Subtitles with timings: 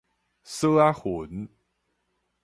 [0.43, 1.47] 索仔雲